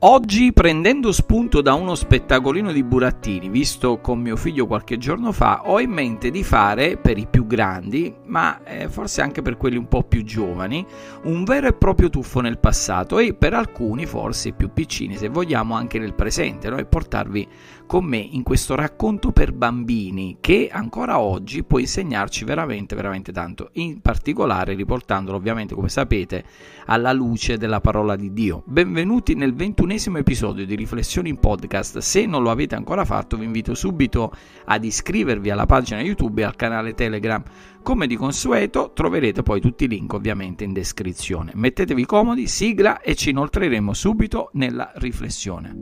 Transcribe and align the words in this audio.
Oggi, 0.00 0.52
prendendo 0.52 1.10
spunto 1.10 1.62
da 1.62 1.72
uno 1.72 1.94
spettacolino 1.94 2.70
di 2.70 2.84
burattini 2.84 3.48
visto 3.48 3.98
con 3.98 4.20
mio 4.20 4.36
figlio 4.36 4.66
qualche 4.66 4.98
giorno 4.98 5.32
fa, 5.32 5.62
ho 5.64 5.80
in 5.80 5.90
mente 5.90 6.30
di 6.30 6.44
fare 6.44 6.98
per 6.98 7.16
i 7.16 7.26
più 7.26 7.46
grandi, 7.46 8.14
ma 8.26 8.62
eh, 8.64 8.88
forse 8.88 9.20
anche 9.22 9.42
per 9.42 9.56
quelli 9.56 9.76
un 9.76 9.88
po' 9.88 10.02
più 10.02 10.22
giovani, 10.24 10.84
un 11.24 11.44
vero 11.44 11.68
e 11.68 11.72
proprio 11.72 12.10
tuffo 12.10 12.40
nel 12.40 12.58
passato 12.58 13.18
e 13.18 13.34
per 13.34 13.54
alcuni, 13.54 14.06
forse 14.06 14.52
più 14.52 14.72
piccini, 14.72 15.16
se 15.16 15.28
vogliamo, 15.28 15.74
anche 15.74 15.98
nel 15.98 16.14
presente, 16.14 16.68
no? 16.68 16.76
e 16.76 16.84
portarvi 16.84 17.48
con 17.86 18.04
me 18.04 18.16
in 18.16 18.42
questo 18.42 18.74
racconto 18.74 19.30
per 19.30 19.52
bambini 19.52 20.38
che 20.40 20.68
ancora 20.70 21.20
oggi 21.20 21.62
può 21.62 21.78
insegnarci 21.78 22.44
veramente, 22.44 22.96
veramente 22.96 23.32
tanto, 23.32 23.70
in 23.74 24.00
particolare 24.00 24.74
riportandolo 24.74 25.36
ovviamente, 25.36 25.74
come 25.74 25.88
sapete, 25.88 26.44
alla 26.86 27.12
luce 27.12 27.56
della 27.56 27.80
parola 27.80 28.16
di 28.16 28.32
Dio. 28.32 28.62
Benvenuti 28.66 29.34
nel 29.34 29.54
ventunesimo 29.54 30.18
episodio 30.18 30.66
di 30.66 30.74
Riflessioni 30.74 31.28
in 31.28 31.38
Podcast. 31.38 31.98
Se 31.98 32.26
non 32.26 32.42
lo 32.42 32.50
avete 32.50 32.74
ancora 32.74 33.04
fatto, 33.04 33.36
vi 33.36 33.44
invito 33.44 33.74
subito 33.74 34.32
ad 34.64 34.84
iscrivervi 34.84 35.50
alla 35.50 35.66
pagina 35.66 36.00
YouTube 36.00 36.42
e 36.42 36.44
al 36.44 36.56
canale 36.56 36.94
Telegram. 36.94 37.42
Come 37.86 38.08
di 38.08 38.16
consueto, 38.16 38.90
troverete 38.92 39.44
poi 39.44 39.60
tutti 39.60 39.84
i 39.84 39.88
link 39.88 40.12
ovviamente 40.12 40.64
in 40.64 40.72
descrizione. 40.72 41.52
Mettetevi 41.54 42.04
comodi, 42.04 42.48
sigla 42.48 43.00
e 43.00 43.14
ci 43.14 43.30
inoltreremo 43.30 43.92
subito 43.94 44.50
nella 44.54 44.90
riflessione. 44.96 45.76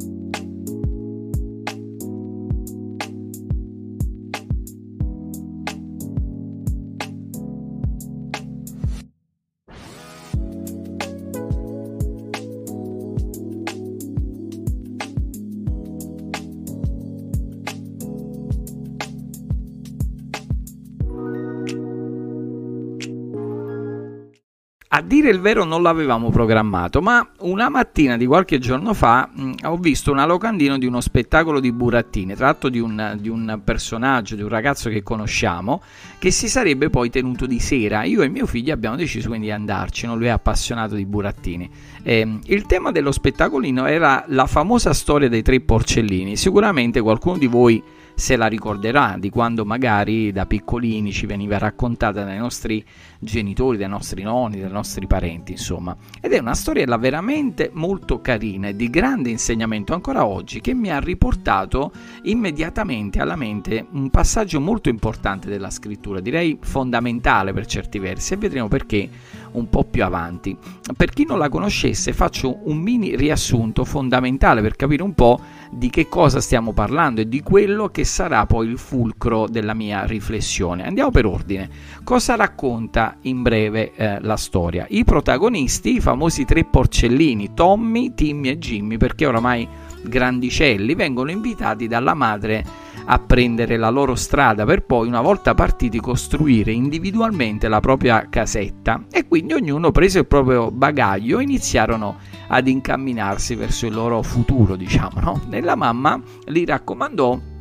A 24.97 25.01
dire 25.01 25.29
il 25.29 25.41
vero 25.41 25.65
non 25.65 25.83
l'avevamo 25.83 26.31
programmato, 26.31 27.03
ma 27.03 27.29
una 27.41 27.69
mattina 27.69 28.17
di 28.17 28.27
qualche 28.27 28.61
giorno 28.61 28.95
fa 28.95 29.29
mh, 29.29 29.43
mm, 29.43 29.53
ho 29.65 29.77
visto 29.77 30.13
una 30.13 30.25
locandina 30.25 30.79
di 30.79 30.87
uno 30.87 31.01
spettacolo 31.01 31.59
di 31.59 31.73
burattini, 31.73 32.37
tratto 32.37 32.69
di 32.69 32.79
un, 32.79 33.17
di 33.19 33.29
un, 33.29 33.61
personaggio, 33.65 34.37
di 34.37 34.43
un 34.43 34.49
ragazzo 34.49 34.89
che 34.91 35.03
conosciamo, 35.03 35.83
che 36.17 36.31
si 36.31 36.49
sarebbe 36.49 36.91
poi 36.91 37.11
tenuto 37.11 37.45
di 37.45 37.59
sera. 37.59 38.05
Io 38.05 38.23
e 38.23 38.29
mio 38.29 38.47
figlio 38.47 38.73
abbiamo 38.73 38.95
deciso 38.95 39.27
quindi 39.31 39.47
di 39.47 39.53
andarci, 39.53 40.07
non 40.07 40.17
lui 40.17 40.29
è 40.29 40.31
appassionato 40.31 40.95
di 40.95 41.07
burattini. 41.07 41.69
Eh, 42.05 42.39
il 42.45 42.65
tema 42.67 42.93
dello 42.93 43.11
spettacolino 43.11 43.87
era 43.87 44.25
la 44.29 44.47
famosa 44.47 44.93
storia 44.93 45.29
dei 45.29 45.43
tre 45.43 45.59
porcellini. 45.59 46.37
Sicuramente 46.37 47.01
qualcuno 47.01 47.37
di 47.37 47.49
voi 47.49 47.83
se 48.15 48.37
la 48.37 48.47
ricorderà 48.47 49.17
di 49.19 49.29
quando 49.29 49.65
magari 49.65 50.31
da 50.31 50.47
piccolini 50.47 51.13
ci 51.13 51.27
veniva 51.27 51.59
raccontata 51.59 52.23
dai 52.23 52.39
nostri 52.39 52.85
genitori, 53.25 53.79
dai 53.79 53.89
nostri 53.89 54.23
nonni, 54.23 54.61
dai 54.61 54.71
nostri 54.71 55.07
parenti, 55.07 55.53
insomma. 55.53 55.97
Ed 56.21 56.33
è 56.33 56.39
una 56.39 56.55
storiella 56.55 56.97
veramente 56.97 57.71
molto 57.73 58.21
carina 58.21 58.69
e 58.69 58.77
di 58.77 58.89
grande 58.91 59.31
insegnamento 59.31 59.95
ancora 59.95 60.27
oggi 60.27 60.61
che 60.61 60.75
mi 60.75 60.91
ha 60.91 61.01
riportato 61.01 61.91
immediatamente 62.23 63.21
alla 63.21 63.37
mente 63.37 63.87
un 63.91 64.11
passaggio 64.11 64.61
molto 64.61 64.89
importante 64.89 65.49
della 65.49 65.71
scrittura, 65.71 66.21
direi 66.21 66.59
fondamentale 66.61 67.53
per 67.53 67.67
certi 67.67 67.99
versi 67.99 68.35
e 68.35 68.37
vedremo 68.37 68.69
perché 68.69 69.09
un 69.53 69.69
po' 69.69 69.85
più 69.85 70.05
avanti. 70.05 70.57
Per 70.97 71.11
chi 71.11 71.25
non 71.27 71.39
la 71.39 71.49
conoscesse 71.49 72.13
faccio 72.13 72.69
un 72.69 72.79
mini 72.79 73.17
riassunto 73.17 73.85
fondamentale 73.85 74.61
per 74.61 74.77
capire 74.77 75.03
un 75.03 75.15
po' 75.15 75.41
di 75.71 75.91
che 75.91 76.09
cosa 76.09 76.41
stiamo 76.41 76.73
parlando 76.73 77.21
e 77.21 77.29
di 77.29 77.41
quello 77.41 77.89
che 77.89 78.05
sarà 78.05 78.47
poi 78.47 78.69
il 78.69 78.79
fulcro 78.79 79.49
della 79.49 79.75
mia 79.75 80.05
riflessione. 80.05 80.87
Andiamo 80.87 81.11
per 81.11 81.27
ordine. 81.27 81.69
Cosa 82.03 82.37
racconta 82.37 83.14
in 83.23 83.43
breve 83.43 83.93
eh, 83.95 84.21
la 84.21 84.37
storia? 84.37 84.87
I 84.89 85.05
protagonisti, 85.05 85.97
i 85.97 86.01
famosi 86.01 86.45
tre 86.45 86.65
porcellini, 86.65 87.55
Tommy, 87.55 88.15
Timmy 88.15 88.49
e 88.51 88.59
Jimmy, 88.59 88.97
perché 88.97 89.27
oramai 89.27 89.67
grandicelli, 90.03 90.95
vengono 90.95 91.31
invitati 91.31 91.87
dalla 91.87 92.15
madre 92.15 92.65
a 93.07 93.19
prendere 93.19 93.77
la 93.77 93.91
loro 93.91 94.15
strada 94.15 94.65
per 94.65 94.85
poi, 94.85 95.09
una 95.09 95.21
volta 95.21 95.55
partiti, 95.55 96.01
costruire 96.01 96.73
individualmente 96.73 97.69
la 97.69 97.81
propria 97.81 98.29
casetta 98.29 99.05
e 99.11 99.27
quindi 99.27 99.55
ognuno, 99.55 99.91
preso 99.91 100.19
il 100.19 100.27
proprio 100.27 100.71
bagaglio, 100.71 101.41
iniziarono 101.41 102.17
ad 102.49 102.69
incamminarsi 102.69 103.55
verso 103.55 103.87
il 103.87 103.95
loro 103.95 104.23
futuro, 104.23 104.77
diciamo. 104.77 105.21
No? 105.21 105.41
E 105.51 105.61
la 105.61 105.75
mamma 105.75 106.21
li 106.47 106.65
raccomandò 106.65 107.53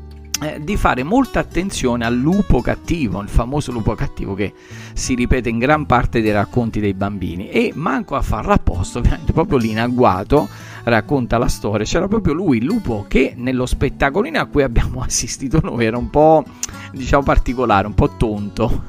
di 0.61 0.77
fare 0.77 1.03
molta 1.03 1.39
attenzione 1.39 2.05
al 2.05 2.15
lupo 2.15 2.61
cattivo, 2.61 3.21
il 3.21 3.29
famoso 3.29 3.71
lupo 3.71 3.95
cattivo 3.95 4.33
che 4.33 4.53
si 4.93 5.15
ripete 5.15 5.49
in 5.49 5.59
gran 5.59 5.85
parte 5.85 6.21
dei 6.21 6.31
racconti 6.31 6.79
dei 6.79 6.93
bambini. 6.93 7.49
E 7.49 7.71
manco 7.75 8.15
a 8.15 8.21
farlo 8.21 8.53
apposta, 8.53 8.99
ovviamente 8.99 9.33
proprio 9.33 9.57
lì 9.57 9.71
in 9.71 9.79
agguato 9.79 10.47
racconta 10.83 11.37
la 11.37 11.47
storia, 11.47 11.85
c'era 11.85 12.07
proprio 12.07 12.33
lui, 12.33 12.57
il 12.57 12.65
lupo 12.65 13.05
che 13.07 13.33
nello 13.37 13.65
spettacolino 13.65 14.39
a 14.39 14.45
cui 14.45 14.63
abbiamo 14.63 15.01
assistito 15.03 15.59
noi 15.61 15.85
era 15.85 15.97
un 15.97 16.09
po' 16.09 16.43
diciamo 16.91 17.23
particolare, 17.23 17.87
un 17.87 17.93
po' 17.93 18.15
tonto, 18.17 18.83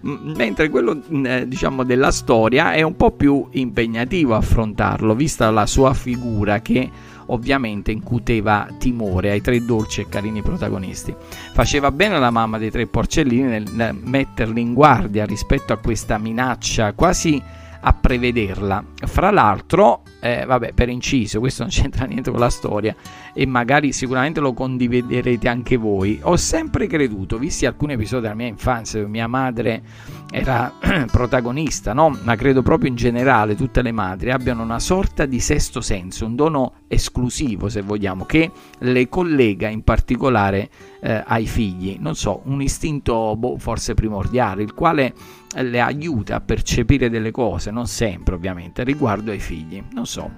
mentre 0.02 0.68
quello 0.68 1.02
eh, 1.24 1.46
diciamo 1.46 1.82
della 1.82 2.10
storia 2.10 2.72
è 2.72 2.82
un 2.82 2.96
po' 2.96 3.10
più 3.10 3.46
impegnativo 3.50 4.34
affrontarlo, 4.34 5.14
vista 5.14 5.50
la 5.50 5.66
sua 5.66 5.92
figura 5.92 6.60
che 6.60 6.90
ovviamente 7.28 7.90
incuteva 7.90 8.68
timore 8.78 9.30
ai 9.30 9.40
tre 9.40 9.64
dolci 9.64 10.02
e 10.02 10.08
carini 10.08 10.42
protagonisti. 10.42 11.14
Faceva 11.52 11.90
bene 11.90 12.18
la 12.18 12.30
mamma 12.30 12.58
dei 12.58 12.70
tre 12.70 12.86
porcellini 12.86 13.64
nel 13.70 13.94
metterli 13.94 14.60
in 14.60 14.74
guardia 14.74 15.24
rispetto 15.24 15.72
a 15.72 15.78
questa 15.78 16.18
minaccia 16.18 16.92
quasi 16.92 17.42
a 17.80 17.92
prevederla. 17.92 18.84
Fra 19.06 19.30
l'altro, 19.30 20.02
eh, 20.20 20.44
vabbè, 20.44 20.72
per 20.72 20.88
inciso, 20.88 21.38
questo 21.38 21.62
non 21.62 21.70
c'entra 21.70 22.04
niente 22.04 22.30
con 22.30 22.40
la 22.40 22.50
storia 22.50 22.94
e 23.32 23.46
magari 23.46 23.92
sicuramente 23.92 24.40
lo 24.40 24.52
condividerete 24.52 25.48
anche 25.48 25.76
voi. 25.76 26.18
Ho 26.22 26.36
sempre 26.36 26.86
creduto, 26.86 27.38
visti 27.38 27.66
alcuni 27.66 27.92
episodi 27.92 28.22
della 28.22 28.34
mia 28.34 28.46
infanzia, 28.46 28.98
dove 28.98 29.10
mia 29.10 29.28
madre 29.28 29.82
era 30.30 30.72
protagonista, 31.10 31.92
no? 31.92 32.16
Ma 32.22 32.36
credo 32.36 32.62
proprio 32.62 32.90
in 32.90 32.96
generale 32.96 33.54
tutte 33.54 33.82
le 33.82 33.92
madri 33.92 34.30
abbiano 34.30 34.62
una 34.62 34.80
sorta 34.80 35.24
di 35.24 35.40
sesto 35.40 35.80
senso, 35.80 36.26
un 36.26 36.34
dono 36.34 36.72
esclusivo, 36.88 37.68
se 37.68 37.82
vogliamo, 37.82 38.24
che 38.24 38.50
le 38.78 39.08
collega 39.08 39.68
in 39.68 39.82
particolare 39.82 40.68
eh, 41.00 41.22
ai 41.24 41.46
figli. 41.46 41.96
Non 42.00 42.16
so, 42.16 42.42
un 42.44 42.60
istinto 42.60 43.36
boh, 43.36 43.56
forse 43.58 43.94
primordiale, 43.94 44.62
il 44.62 44.74
quale 44.74 45.14
le 45.54 45.80
aiuta 45.80 46.36
a 46.36 46.40
percepire 46.40 47.08
delle 47.08 47.30
cose, 47.30 47.70
non 47.70 47.86
sempre 47.86 48.34
ovviamente, 48.34 48.84
riguardo 48.84 49.30
ai 49.30 49.38
figli. 49.38 49.82
Non 49.92 50.06
so. 50.08 50.30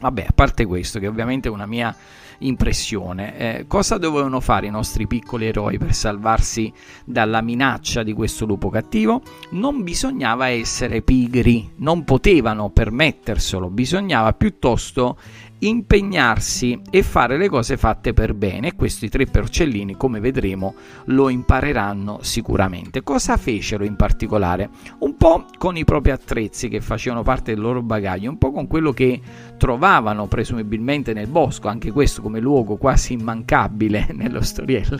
Vabbè, 0.00 0.26
a 0.28 0.32
parte 0.34 0.66
questo, 0.66 0.98
che 0.98 1.06
ovviamente 1.06 1.48
è 1.48 1.52
una 1.52 1.66
mia 1.66 1.94
impressione, 2.38 3.38
eh, 3.38 3.66
cosa 3.66 3.96
dovevano 3.96 4.40
fare 4.40 4.66
i 4.66 4.70
nostri 4.70 5.06
piccoli 5.06 5.46
eroi 5.46 5.78
per 5.78 5.94
salvarsi 5.94 6.70
dalla 7.06 7.40
minaccia 7.40 8.02
di 8.02 8.12
questo 8.12 8.44
lupo 8.44 8.68
cattivo? 8.68 9.22
Non 9.52 9.82
bisognava 9.82 10.48
essere 10.48 11.00
pigri, 11.00 11.72
non 11.76 12.04
potevano 12.04 12.70
permetterselo, 12.70 13.70
bisognava 13.70 14.32
piuttosto 14.32 15.16
impegnarsi 15.60 16.80
e 16.90 17.02
fare 17.02 17.36
le 17.36 17.48
cose 17.48 17.76
fatte 17.76 18.12
per 18.12 18.34
bene. 18.34 18.68
E 18.68 18.74
questi 18.74 19.08
tre 19.08 19.26
porcellini 19.26 19.96
come 19.96 20.20
vedremo 20.20 20.74
lo 21.06 21.28
impareranno 21.28 22.18
sicuramente. 22.22 23.02
Cosa 23.02 23.36
fecero 23.36 23.84
in 23.84 23.96
particolare? 23.96 24.70
Un 24.98 25.16
po' 25.16 25.46
con 25.58 25.76
i 25.76 25.84
propri 25.84 26.10
attrezzi 26.10 26.68
che 26.68 26.80
facevano 26.80 27.22
parte 27.22 27.54
del 27.54 27.62
loro 27.62 27.82
bagaglio 27.82 28.30
un 28.30 28.38
po' 28.38 28.52
con 28.52 28.66
quello 28.66 28.92
che 28.92 29.20
trovavano 29.56 30.26
presumibilmente 30.26 31.12
nel 31.12 31.28
bosco 31.28 31.68
anche 31.68 31.90
questo 31.90 32.20
come 32.20 32.40
luogo 32.40 32.76
quasi 32.76 33.14
immancabile 33.14 34.08
nello 34.12 34.42
storiello. 34.42 34.98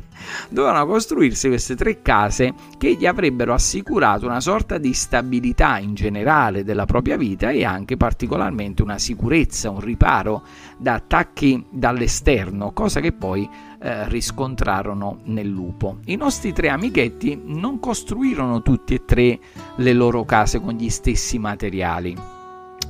Dovevano 0.49 0.87
costruirsi 0.87 1.49
queste 1.49 1.75
tre 1.75 2.01
case 2.01 2.55
che 2.79 2.95
gli 2.95 3.07
avrebbero 3.07 3.53
assicurato 3.53 4.27
una 4.27 4.41
sorta 4.41 4.79
di 4.79 4.93
stabilità 4.93 5.79
in 5.79 5.95
generale 5.95 6.65
della 6.65 6.87
propria 6.87 7.17
vita 7.17 7.51
e 7.51 7.65
anche 7.65 7.97
particolarmente 7.97 8.83
una 8.83 8.99
sicurezza 8.99 9.71
un 9.71 9.81
riparo 9.81 10.44
da 10.77 10.95
attacchi 10.95 11.65
dall'esterno, 11.71 12.73
cosa 12.73 13.01
che 13.01 13.13
poi 13.13 13.49
eh, 13.81 14.09
riscontrarono 14.09 15.21
nel 15.25 15.49
lupo. 15.49 15.99
I 16.07 16.17
nostri 16.17 16.53
tre 16.53 16.69
amichetti 16.69 17.41
non 17.45 17.81
costruirono 17.81 18.63
tutti 18.63 18.95
e 18.95 19.05
tre 19.05 19.39
le 19.77 19.93
loro 19.93 20.25
case 20.25 20.61
con 20.61 20.75
gli 20.75 20.89
stessi 20.89 21.39
materiali. 21.39 22.17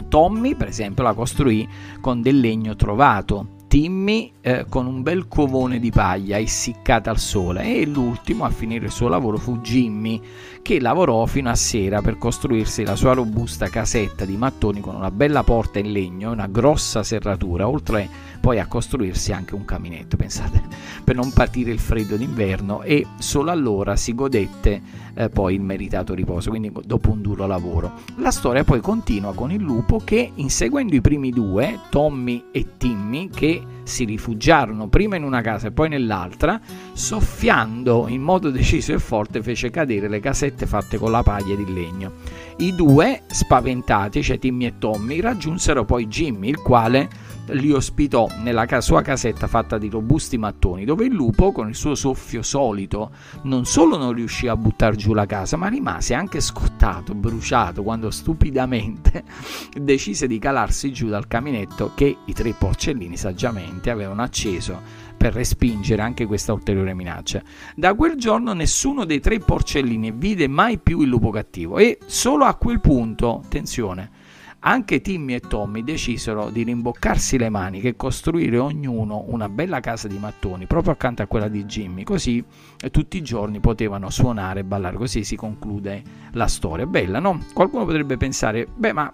Tommy, 0.09 0.55
per 0.55 0.69
esempio, 0.69 1.03
la 1.03 1.15
costruì 1.15 1.69
con 2.01 2.23
del 2.23 2.41
legno 2.41 2.75
trovato. 2.77 3.63
Timmy 3.75 4.31
eh, 4.41 4.67
con 4.69 4.87
un 4.87 5.03
bel 5.03 5.27
covone 5.27 5.81
di 5.81 5.91
paglia 5.91 6.39
essiccata 6.39 7.11
al 7.11 7.19
sole 7.19 7.75
e 7.75 7.85
l'ultimo 7.87 8.45
a 8.45 8.51
finire 8.51 8.85
il 8.85 8.93
suo 8.93 9.09
lavoro 9.09 9.37
fu 9.37 9.59
Jimmy 9.59 10.21
che 10.63 10.79
lavorò 10.79 11.27
fino 11.27 11.51
a 11.51 11.57
sera 11.57 12.01
per 12.01 12.17
costruirsi 12.17 12.85
la 12.85 12.95
sua 12.95 13.15
robusta 13.15 13.69
casetta 13.69 14.25
di 14.25 14.37
mattoni 14.37 14.79
con 14.79 14.95
una 14.95 15.11
bella 15.11 15.43
porta 15.43 15.81
in 15.81 15.91
legno 15.91 16.29
e 16.29 16.33
una 16.35 16.47
grossa 16.47 17.03
serratura 17.03 17.67
oltre 17.69 18.09
poi 18.41 18.61
a 18.61 18.67
costruirsi 18.67 19.33
anche 19.33 19.57
un 19.57 19.65
caminetto 19.65 20.17
pensate 20.17 20.63
per 21.03 21.17
non 21.17 21.33
patire 21.33 21.73
il 21.73 21.81
freddo 21.81 22.15
d'inverno 22.15 22.83
e 22.83 23.05
solo 23.19 23.51
allora 23.51 23.97
si 23.97 24.15
godette 24.15 24.83
eh, 25.15 25.29
poi 25.29 25.55
il 25.55 25.63
meritato 25.63 26.15
riposo 26.15 26.51
quindi 26.51 26.73
dopo 26.85 27.11
un 27.11 27.23
duro 27.23 27.47
lavoro. 27.47 27.93
La 28.17 28.31
storia 28.31 28.65
poi 28.65 28.81
continua 28.81 29.35
con 29.35 29.51
il 29.51 29.63
lupo 29.63 30.01
che 30.03 30.33
inseguendo 30.35 30.95
i 30.95 31.01
primi 31.01 31.31
due 31.31 31.81
Tommy 31.91 32.47
e 32.51 32.77
Timmy 32.77 33.31
che 33.31 33.64
si 33.85 34.05
rifugiarono 34.05 34.89
prima 34.89 35.17
in 35.17 35.23
una 35.23 35.41
casa 35.41 35.69
e 35.69 35.73
poi 35.73 35.89
nell'altra, 35.89 36.61
soffiando 36.93 38.07
in 38.09 38.23
modo 38.23 38.51
deciso 38.51 38.93
e 38.93 38.99
forte 38.99 39.43
fece 39.43 39.71
cadere 39.71 40.09
le 40.09 40.21
casette 40.21 40.67
fatte 40.67 40.99
con 40.99 41.11
la 41.11 41.23
paglia 41.23 41.55
di 41.55 41.73
legno. 41.73 42.13
I 42.59 42.75
due, 42.75 43.23
spaventati, 43.27 44.23
cioè 44.23 44.39
Timmy 44.39 44.67
e 44.67 44.79
Tommy, 44.79 45.21
raggiunsero 45.21 45.85
poi 45.85 46.07
Jimmy, 46.07 46.49
il 46.49 46.61
quale 46.61 47.09
li 47.49 47.71
ospitò 47.73 48.29
nella 48.41 48.67
sua 48.81 49.03
casetta 49.03 49.47
fatta 49.47 49.79
di 49.79 49.89
robusti 49.89 50.39
mattoni, 50.39 50.85
dove 50.85 51.05
il 51.05 51.13
lupo, 51.13 51.53
con 51.53 51.69
il 51.69 51.75
suo 51.75 51.95
soffio 51.95 52.43
solito, 52.43 53.11
non 53.43 53.67
solo 53.67 53.97
non 53.97 54.13
riuscì 54.13 54.49
a 54.49 54.57
buttare 54.57 54.97
giù 54.97 55.13
la 55.13 55.27
casa, 55.27 55.57
ma 55.57 55.69
rimase 55.69 56.15
anche 56.15 56.41
scottato, 56.41 57.15
bruciato, 57.15 57.83
quando 57.83 58.11
stupidamente 58.11 59.25
decise 59.79 60.27
di 60.27 60.39
calarsi 60.39 60.93
giù 60.93 61.09
dal 61.09 61.27
caminetto 61.27 61.93
che 61.95 62.17
i 62.25 62.33
tre 62.33 62.53
porcellini 62.53 63.17
saggiamente 63.17 63.91
avevano 63.91 64.23
acceso 64.23 65.03
per 65.17 65.33
respingere 65.33 66.03
anche 66.03 66.27
questa 66.27 66.53
ulteriore 66.53 66.95
minaccia. 66.95 67.43
Da 67.75 67.95
quel 67.95 68.17
giorno 68.17 68.53
nessuno 68.53 69.05
dei 69.05 69.21
tre 69.21 69.39
porcellini 69.39 70.11
vide 70.11 70.49
mai 70.49 70.79
più 70.79 71.01
il 71.01 71.09
lupo 71.09 71.31
cattivo 71.31 71.79
e 71.79 71.99
solo 72.07 72.45
a 72.45 72.55
quel 72.57 72.81
punto, 72.81 73.41
attenzione, 73.45 74.11
anche 74.67 75.03
Timmy 75.03 75.35
e 75.35 75.41
Tommy 75.41 75.83
decisero 75.85 76.49
di 76.49 76.63
rimboccarsi 76.63 77.37
le 77.37 77.51
maniche 77.51 77.89
e 77.89 77.97
costruire 77.97 78.57
ognuno 78.59 79.25
una 79.29 79.49
bella 79.49 79.81
casa 79.81 80.09
di 80.09 80.19
mattoni 80.19 80.67
proprio 80.67 80.93
accanto 80.93 81.23
a 81.23 81.27
quella 81.27 81.49
di 81.49 81.65
Jimmy, 81.65 82.03
così 82.03 82.43
tutti 82.91 83.19
i 83.19 83.23
giorni 83.23 83.61
potevano 83.61 84.09
suonare 84.09 84.61
e 84.61 84.65
ballare, 84.65 84.97
così 84.97 85.23
si 85.23 85.37
conclude 85.37 86.03
la 86.33 86.47
storia. 86.47 86.87
Bella, 86.87 87.19
no? 87.19 87.41
Qualcuno 87.53 87.85
potrebbe 87.85 88.17
pensare, 88.17 88.67
beh 88.75 88.93
ma 88.93 89.13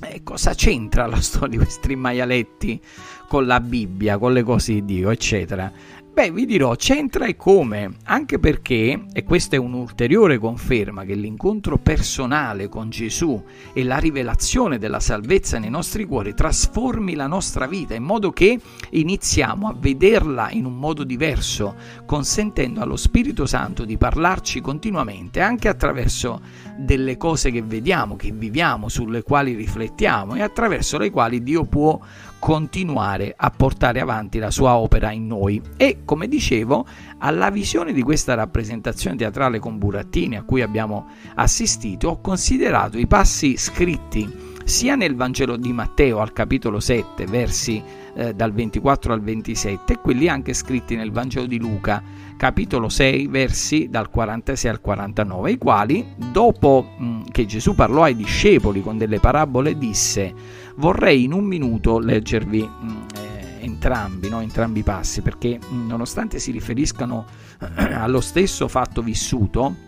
eh, 0.00 0.22
cosa 0.22 0.54
c'entra 0.54 1.06
la 1.06 1.20
storia 1.22 1.50
di 1.50 1.56
questi 1.58 1.94
maialetti 1.94 2.80
con 3.28 3.46
la 3.46 3.60
Bibbia, 3.60 4.16
con 4.16 4.32
le 4.32 4.42
cose 4.42 4.72
di 4.72 4.84
Dio, 4.84 5.10
eccetera? 5.10 5.70
Beh, 6.18 6.32
vi 6.32 6.46
dirò, 6.46 6.74
c'entra 6.74 7.26
e 7.26 7.36
come, 7.36 7.92
anche 8.06 8.40
perché, 8.40 9.04
e 9.12 9.22
questa 9.22 9.54
è 9.54 9.58
un'ulteriore 9.60 10.38
conferma, 10.38 11.04
che 11.04 11.14
l'incontro 11.14 11.78
personale 11.78 12.68
con 12.68 12.90
Gesù 12.90 13.40
e 13.72 13.84
la 13.84 13.98
rivelazione 13.98 14.78
della 14.78 14.98
salvezza 14.98 15.60
nei 15.60 15.70
nostri 15.70 16.04
cuori 16.06 16.34
trasformi 16.34 17.14
la 17.14 17.28
nostra 17.28 17.68
vita 17.68 17.94
in 17.94 18.02
modo 18.02 18.32
che 18.32 18.58
iniziamo 18.90 19.68
a 19.68 19.76
vederla 19.78 20.50
in 20.50 20.64
un 20.64 20.76
modo 20.76 21.04
diverso, 21.04 21.76
consentendo 22.04 22.80
allo 22.80 22.96
Spirito 22.96 23.46
Santo 23.46 23.84
di 23.84 23.96
parlarci 23.96 24.60
continuamente, 24.60 25.40
anche 25.40 25.68
attraverso 25.68 26.40
delle 26.76 27.16
cose 27.16 27.52
che 27.52 27.62
vediamo, 27.62 28.16
che 28.16 28.32
viviamo, 28.32 28.88
sulle 28.88 29.22
quali 29.22 29.54
riflettiamo 29.54 30.34
e 30.34 30.42
attraverso 30.42 30.98
le 30.98 31.10
quali 31.10 31.44
Dio 31.44 31.64
può 31.64 31.96
continuare 32.38 33.34
a 33.36 33.50
portare 33.50 34.00
avanti 34.00 34.38
la 34.38 34.50
sua 34.50 34.76
opera 34.76 35.10
in 35.10 35.26
noi. 35.26 35.60
E 35.76 35.98
come 36.04 36.28
dicevo 36.28 36.86
alla 37.18 37.50
visione 37.50 37.92
di 37.92 38.02
questa 38.02 38.34
rappresentazione 38.34 39.16
teatrale 39.16 39.58
con 39.58 39.78
burattini 39.78 40.36
a 40.36 40.42
cui 40.42 40.62
abbiamo 40.62 41.06
assistito 41.34 42.08
ho 42.08 42.20
considerato 42.20 42.98
i 42.98 43.06
passi 43.06 43.56
scritti 43.56 44.46
sia 44.68 44.96
nel 44.96 45.16
Vangelo 45.16 45.56
di 45.56 45.72
Matteo 45.72 46.18
al 46.18 46.34
capitolo 46.34 46.78
7 46.78 47.24
versi 47.24 47.82
eh, 48.14 48.34
dal 48.34 48.52
24 48.52 49.14
al 49.14 49.22
27 49.22 49.94
e 49.94 49.98
quelli 49.98 50.28
anche 50.28 50.52
scritti 50.52 50.94
nel 50.94 51.10
Vangelo 51.10 51.46
di 51.46 51.58
Luca 51.58 52.02
capitolo 52.36 52.90
6 52.90 53.28
versi 53.28 53.88
dal 53.88 54.10
46 54.10 54.70
al 54.70 54.80
49 54.82 55.50
i 55.50 55.56
quali 55.56 56.06
dopo 56.16 56.86
mh, 56.98 57.30
che 57.30 57.46
Gesù 57.46 57.74
parlò 57.74 58.02
ai 58.02 58.14
discepoli 58.14 58.82
con 58.82 58.98
delle 58.98 59.20
parabole 59.20 59.78
disse 59.78 60.34
vorrei 60.78 61.24
in 61.24 61.32
un 61.32 61.44
minuto 61.44 61.98
leggervi 61.98 62.62
mh, 62.62 63.06
eh, 63.14 63.64
entrambi, 63.64 64.28
no? 64.28 64.40
entrambi 64.40 64.80
i 64.80 64.84
passi, 64.84 65.22
perché 65.22 65.58
mh, 65.58 65.86
nonostante 65.86 66.38
si 66.38 66.50
riferiscano 66.50 67.26
eh, 67.60 67.92
allo 67.92 68.20
stesso 68.20 68.68
fatto 68.68 69.02
vissuto, 69.02 69.86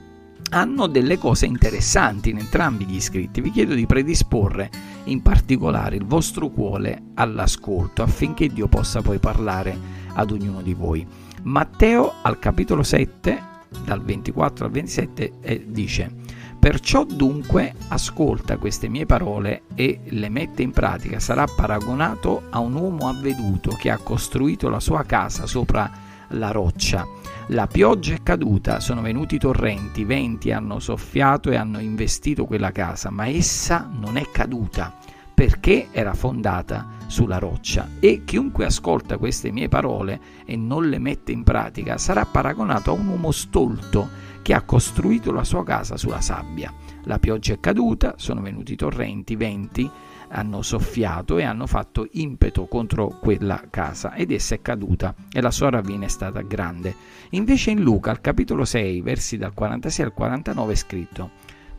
hanno 0.53 0.87
delle 0.87 1.17
cose 1.19 1.47
interessanti 1.47 2.31
in 2.31 2.39
entrambi 2.39 2.85
gli 2.85 3.01
scritti. 3.01 3.41
Vi 3.41 3.51
chiedo 3.51 3.75
di 3.75 3.87
predisporre 3.87 4.71
in 5.05 5.23
particolare 5.23 5.97
il 5.97 6.05
vostro 6.05 6.49
cuore 6.49 7.03
all'ascolto 7.15 8.03
affinché 8.03 8.49
Dio 8.49 8.67
possa 8.67 9.01
poi 9.01 9.19
parlare 9.19 9.79
ad 10.15 10.31
ognuno 10.31 10.61
di 10.61 10.75
voi. 10.75 11.07
Matteo 11.43 12.15
al 12.23 12.39
capitolo 12.39 12.83
7, 12.83 13.43
dal 13.85 14.03
24 14.03 14.65
al 14.65 14.71
27, 14.73 15.33
eh, 15.41 15.65
dice 15.69 16.20
Perciò 16.61 17.05
dunque 17.05 17.75
ascolta 17.89 18.59
queste 18.59 18.89
mie 18.89 19.07
parole 19.07 19.63
e 19.75 20.01
le 20.05 20.29
mette 20.29 20.61
in 20.63 20.73
pratica. 20.73 21.19
Sarà 21.19 21.47
paragonato 21.47 22.43
a 22.51 22.59
un 22.59 22.75
uomo 22.75 23.09
avveduto 23.09 23.71
che 23.71 23.89
ha 23.91 23.97
costruito 23.97 24.69
la 24.69 24.79
sua 24.79 25.03
casa 25.05 25.47
sopra 25.47 25.91
la 26.29 26.51
roccia. 26.51 27.07
La 27.49 27.67
pioggia 27.67 28.13
è 28.13 28.23
caduta, 28.23 28.79
sono 28.79 29.01
venuti 29.01 29.39
torrenti, 29.39 30.05
venti 30.05 30.53
hanno 30.53 30.81
soffiato 30.81 31.51
e 31.51 31.57
hanno 31.57 31.81
investito 31.81 32.45
quella 32.45 32.73
casa, 32.73 33.09
ma 33.09 33.27
essa 33.27 33.91
non 33.91 34.19
è 34.19 34.31
caduta 34.31 34.95
perché 35.33 35.89
era 35.91 36.13
fondata 36.13 37.00
sulla 37.11 37.39
roccia 37.39 37.89
e 37.99 38.23
chiunque 38.25 38.65
ascolta 38.65 39.19
queste 39.19 39.51
mie 39.51 39.69
parole 39.69 40.21
e 40.45 40.57
non 40.57 40.89
le 40.89 40.99
mette 40.99 41.33
in 41.33 41.43
pratica 41.43 41.99
sarà 41.99 42.25
paragonato 42.25 42.91
a 42.91 42.95
un 42.95 43.09
uomo 43.09 43.33
stolto 43.33 44.09
che 44.43 44.55
ha 44.55 44.63
costruito 44.63 45.33
la 45.33 45.45
sua 45.45 45.65
casa 45.65 45.97
sulla 45.97 46.21
sabbia. 46.21 46.73
La 47.05 47.19
pioggia 47.19 47.53
è 47.53 47.61
caduta, 47.61 48.15
sono 48.17 48.41
venuti 48.41 48.75
torrenti, 48.77 49.37
venti, 49.37 49.91
hanno 50.29 50.63
soffiato 50.63 51.39
e 51.39 51.43
hanno 51.43 51.67
fatto 51.67 52.07
impeto 52.13 52.67
contro 52.67 53.09
quella 53.21 53.65
casa 53.69 54.15
ed 54.15 54.31
essa 54.31 54.55
è 54.55 54.63
caduta 54.63 55.15
e 55.31 55.41
la 55.41 55.51
sua 55.51 55.71
ravina 55.71 56.07
è 56.07 56.09
stata 56.09 56.41
grande. 56.41 56.95
Invece 57.31 57.73
in 57.73 57.81
Luca, 57.83 58.11
al 58.11 58.21
capitolo 58.21 58.65
6, 58.65 59.01
versi 59.03 59.37
dal 59.37 59.53
46 59.53 60.05
al 60.05 60.15
49 60.15 60.73
è 60.73 60.77
scritto 60.77 61.31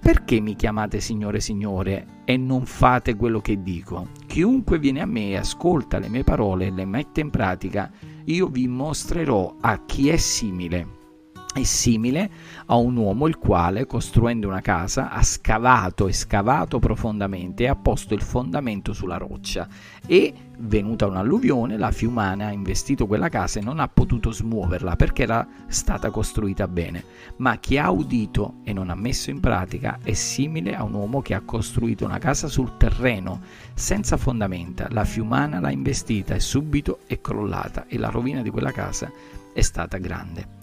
perché 0.01 0.39
mi 0.39 0.55
chiamate 0.55 0.99
Signore 0.99 1.39
Signore 1.39 2.05
e 2.25 2.35
non 2.35 2.65
fate 2.65 3.15
quello 3.15 3.39
che 3.39 3.61
dico? 3.61 4.07
Chiunque 4.31 4.79
viene 4.79 5.01
a 5.01 5.05
me 5.05 5.35
ascolta 5.35 5.99
le 5.99 6.07
mie 6.07 6.23
parole 6.23 6.67
e 6.67 6.71
le 6.71 6.85
mette 6.85 7.19
in 7.19 7.29
pratica, 7.29 7.91
io 8.23 8.47
vi 8.47 8.65
mostrerò 8.65 9.57
a 9.59 9.83
chi 9.83 10.07
è 10.07 10.15
simile 10.15 11.00
è 11.53 11.63
simile 11.63 12.29
a 12.67 12.75
un 12.75 12.95
uomo 12.95 13.27
il 13.27 13.37
quale, 13.37 13.85
costruendo 13.85 14.47
una 14.47 14.61
casa, 14.61 15.09
ha 15.11 15.21
scavato 15.21 16.07
e 16.07 16.13
scavato 16.13 16.79
profondamente 16.79 17.63
e 17.63 17.67
ha 17.67 17.75
posto 17.75 18.13
il 18.13 18.21
fondamento 18.21 18.93
sulla 18.93 19.17
roccia 19.17 19.67
e, 20.05 20.33
venuta 20.59 21.07
un'alluvione, 21.07 21.77
la 21.77 21.91
fiumana 21.91 22.47
ha 22.47 22.51
investito 22.51 23.05
quella 23.05 23.27
casa 23.27 23.59
e 23.59 23.63
non 23.63 23.79
ha 23.79 23.87
potuto 23.89 24.31
smuoverla 24.31 24.95
perché 24.95 25.23
era 25.23 25.45
stata 25.67 26.09
costruita 26.09 26.69
bene. 26.69 27.03
Ma 27.37 27.57
chi 27.57 27.77
ha 27.77 27.91
udito 27.91 28.59
e 28.63 28.71
non 28.71 28.89
ha 28.89 28.95
messo 28.95 29.29
in 29.29 29.41
pratica 29.41 29.99
è 30.01 30.13
simile 30.13 30.73
a 30.73 30.83
un 30.83 30.93
uomo 30.93 31.21
che 31.21 31.33
ha 31.33 31.41
costruito 31.41 32.05
una 32.05 32.19
casa 32.19 32.47
sul 32.47 32.77
terreno 32.77 33.41
senza 33.73 34.15
fondamenta. 34.15 34.87
La 34.91 35.03
fiumana 35.03 35.59
l'ha 35.59 35.71
investita 35.71 36.33
e 36.33 36.39
subito 36.39 36.99
è 37.07 37.19
crollata 37.19 37.87
e 37.87 37.97
la 37.97 38.09
rovina 38.09 38.41
di 38.41 38.49
quella 38.49 38.71
casa 38.71 39.11
è 39.53 39.61
stata 39.61 39.97
grande. 39.97 40.60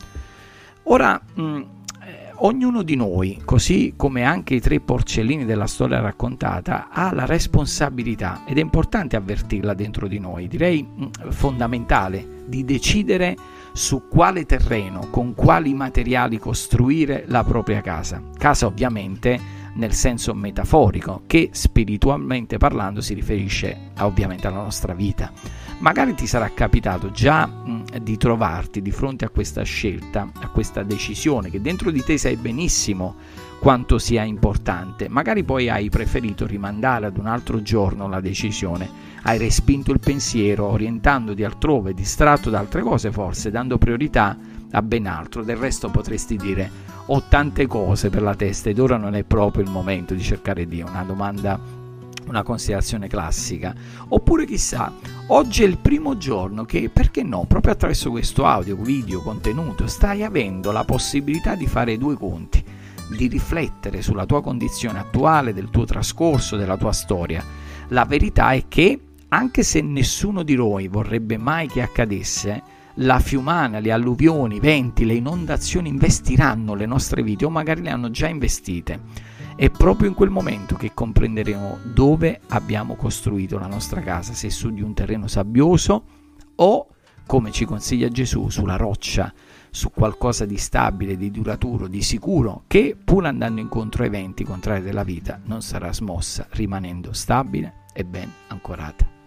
Ora, 0.90 1.20
mh, 1.34 1.42
mm, 1.42 1.56
eh, 1.56 2.32
ognuno 2.36 2.82
di 2.82 2.96
noi, 2.96 3.42
così 3.44 3.92
come 3.94 4.24
anche 4.24 4.54
i 4.54 4.60
tre 4.60 4.80
porcellini 4.80 5.44
della 5.44 5.66
storia 5.66 6.00
raccontata, 6.00 6.88
ha 6.90 7.12
la 7.12 7.26
responsabilità, 7.26 8.44
ed 8.46 8.56
è 8.56 8.62
importante 8.62 9.14
avvertirla 9.16 9.74
dentro 9.74 10.08
di 10.08 10.18
noi, 10.18 10.48
direi 10.48 10.82
mm, 10.82 11.28
fondamentale, 11.28 12.36
di 12.46 12.64
decidere 12.64 13.36
su 13.72 14.08
quale 14.08 14.46
terreno, 14.46 15.08
con 15.10 15.34
quali 15.34 15.74
materiali 15.74 16.38
costruire 16.38 17.24
la 17.26 17.44
propria 17.44 17.82
casa. 17.82 18.22
Casa 18.38 18.64
ovviamente 18.64 19.58
nel 19.74 19.92
senso 19.92 20.34
metaforico, 20.34 21.22
che 21.26 21.50
spiritualmente 21.52 22.56
parlando 22.56 23.00
si 23.00 23.14
riferisce 23.14 23.90
ovviamente 24.00 24.46
alla 24.46 24.62
nostra 24.62 24.92
vita. 24.92 25.30
Magari 25.78 26.14
ti 26.14 26.26
sarà 26.26 26.50
capitato 26.52 27.10
già 27.10 27.46
mh, 27.46 27.77
di 28.02 28.16
trovarti 28.16 28.82
di 28.82 28.90
fronte 28.90 29.24
a 29.24 29.30
questa 29.30 29.62
scelta, 29.62 30.30
a 30.40 30.48
questa 30.48 30.82
decisione 30.82 31.50
che 31.50 31.60
dentro 31.60 31.90
di 31.90 32.02
te 32.02 32.18
sai 32.18 32.36
benissimo 32.36 33.16
quanto 33.58 33.98
sia 33.98 34.22
importante. 34.22 35.08
Magari 35.08 35.42
poi 35.42 35.68
hai 35.68 35.88
preferito 35.88 36.46
rimandare 36.46 37.06
ad 37.06 37.16
un 37.16 37.26
altro 37.26 37.62
giorno 37.62 38.08
la 38.08 38.20
decisione, 38.20 38.88
hai 39.22 39.38
respinto 39.38 39.90
il 39.92 40.00
pensiero 40.00 40.66
orientandoti 40.66 41.42
altrove, 41.42 41.94
distratto 41.94 42.50
da 42.50 42.58
altre 42.58 42.82
cose 42.82 43.10
forse, 43.10 43.50
dando 43.50 43.78
priorità 43.78 44.36
a 44.70 44.82
ben 44.82 45.06
altro. 45.06 45.42
Del 45.42 45.56
resto 45.56 45.88
potresti 45.88 46.36
dire 46.36 46.70
ho 47.06 47.22
tante 47.28 47.66
cose 47.66 48.10
per 48.10 48.22
la 48.22 48.34
testa 48.34 48.68
ed 48.68 48.78
ora 48.78 48.96
non 48.96 49.14
è 49.14 49.24
proprio 49.24 49.64
il 49.64 49.70
momento 49.70 50.12
di 50.12 50.22
cercare 50.22 50.66
Dio, 50.66 50.86
una 50.86 51.04
domanda 51.04 51.58
una 52.28 52.42
considerazione 52.42 53.08
classica. 53.08 53.74
Oppure 54.08 54.46
chissà, 54.46 54.92
oggi 55.28 55.62
è 55.62 55.66
il 55.66 55.78
primo 55.78 56.16
giorno 56.16 56.64
che, 56.64 56.90
perché 56.90 57.22
no, 57.22 57.44
proprio 57.46 57.72
attraverso 57.72 58.10
questo 58.10 58.44
audio, 58.44 58.76
video, 58.76 59.22
contenuto, 59.22 59.86
stai 59.86 60.22
avendo 60.22 60.70
la 60.70 60.84
possibilità 60.84 61.54
di 61.54 61.66
fare 61.66 61.98
due 61.98 62.16
conti, 62.16 62.62
di 63.16 63.26
riflettere 63.26 64.02
sulla 64.02 64.26
tua 64.26 64.42
condizione 64.42 64.98
attuale, 64.98 65.54
del 65.54 65.70
tuo 65.70 65.84
trascorso, 65.84 66.56
della 66.56 66.76
tua 66.76 66.92
storia. 66.92 67.42
La 67.88 68.04
verità 68.04 68.52
è 68.52 68.64
che, 68.68 69.00
anche 69.28 69.62
se 69.62 69.80
nessuno 69.80 70.42
di 70.42 70.54
noi 70.54 70.88
vorrebbe 70.88 71.36
mai 71.36 71.68
che 71.68 71.82
accadesse, 71.82 72.62
la 73.00 73.20
fiumana, 73.20 73.78
le 73.78 73.92
alluvioni, 73.92 74.56
i 74.56 74.60
venti, 74.60 75.04
le 75.04 75.14
inondazioni 75.14 75.88
investiranno 75.88 76.74
le 76.74 76.86
nostre 76.86 77.22
vite 77.22 77.44
o 77.44 77.50
magari 77.50 77.82
le 77.82 77.90
hanno 77.90 78.10
già 78.10 78.26
investite. 78.26 79.00
È 79.58 79.70
proprio 79.70 80.08
in 80.08 80.14
quel 80.14 80.30
momento 80.30 80.76
che 80.76 80.94
comprenderemo 80.94 81.78
dove 81.92 82.42
abbiamo 82.50 82.94
costruito 82.94 83.58
la 83.58 83.66
nostra 83.66 84.00
casa, 84.00 84.32
se 84.32 84.50
su 84.50 84.70
di 84.70 84.82
un 84.82 84.94
terreno 84.94 85.26
sabbioso 85.26 86.04
o, 86.54 86.86
come 87.26 87.50
ci 87.50 87.64
consiglia 87.64 88.06
Gesù, 88.06 88.50
sulla 88.50 88.76
roccia, 88.76 89.34
su 89.70 89.90
qualcosa 89.90 90.46
di 90.46 90.58
stabile, 90.58 91.16
di 91.16 91.32
duraturo, 91.32 91.88
di 91.88 92.02
sicuro, 92.02 92.62
che 92.68 92.96
pur 93.02 93.26
andando 93.26 93.60
incontro 93.60 94.04
ai 94.04 94.10
venti 94.10 94.44
contrari 94.44 94.80
della 94.80 95.02
vita 95.02 95.40
non 95.46 95.60
sarà 95.60 95.92
smossa, 95.92 96.46
rimanendo 96.50 97.12
stabile 97.12 97.86
e 97.92 98.04
ben 98.04 98.30
ancorata. 98.46 99.17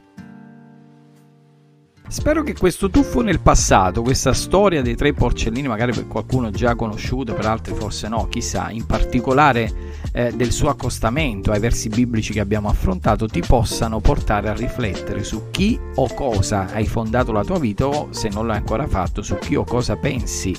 Spero 2.12 2.44
che 2.44 2.56
questo 2.58 2.90
tuffo 2.90 3.22
nel 3.22 3.40
passato, 3.40 4.02
questa 4.02 4.34
storia 4.34 4.82
dei 4.82 4.98
tre 4.98 5.14
porcellini, 5.14 5.70
magari 5.70 5.94
per 5.94 6.08
qualcuno 6.08 6.52
già 6.52 6.76
conosciuto, 6.76 7.34
per 7.34 7.46
altri 7.46 7.74
forse 7.74 8.10
no, 8.10 8.28
chissà, 8.28 8.70
in 8.70 8.86
particolare 8.86 9.72
eh, 10.12 10.34
del 10.34 10.52
suo 10.52 10.68
accostamento 10.68 11.54
ai 11.54 11.62
versi 11.62 11.88
biblici 11.88 12.34
che 12.34 12.42
abbiamo 12.42 12.68
affrontato, 12.68 13.28
ti 13.28 13.40
possano 13.40 14.02
portare 14.02 14.50
a 14.50 14.54
riflettere 14.54 15.24
su 15.24 15.44
chi 15.52 15.80
o 15.96 16.14
cosa 16.14 16.68
hai 16.74 16.86
fondato 16.86 17.32
la 17.32 17.46
tua 17.46 17.60
vita 17.60 17.88
o, 17.88 18.10
se 18.12 18.28
non 18.28 18.46
l'hai 18.46 18.58
ancora 18.58 18.88
fatto, 18.88 19.22
su 19.22 19.38
chi 19.38 19.56
o 19.56 19.64
cosa 19.64 19.96
pensi 19.96 20.54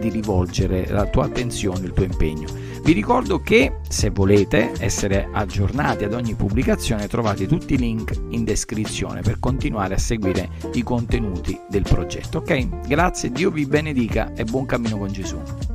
di 0.00 0.08
rivolgere 0.08 0.86
la 0.88 1.04
tua 1.04 1.26
attenzione, 1.26 1.84
il 1.84 1.92
tuo 1.92 2.04
impegno. 2.04 2.63
Vi 2.84 2.92
ricordo 2.92 3.40
che 3.40 3.78
se 3.88 4.10
volete 4.10 4.72
essere 4.78 5.30
aggiornati 5.32 6.04
ad 6.04 6.12
ogni 6.12 6.34
pubblicazione 6.34 7.08
trovate 7.08 7.46
tutti 7.46 7.72
i 7.72 7.78
link 7.78 8.14
in 8.28 8.44
descrizione 8.44 9.22
per 9.22 9.38
continuare 9.40 9.94
a 9.94 9.98
seguire 9.98 10.50
i 10.74 10.82
contenuti 10.82 11.58
del 11.66 11.82
progetto. 11.82 12.38
Ok? 12.38 12.86
Grazie, 12.86 13.32
Dio 13.32 13.50
vi 13.50 13.64
benedica 13.64 14.34
e 14.34 14.44
buon 14.44 14.66
cammino 14.66 14.98
con 14.98 15.10
Gesù. 15.10 15.73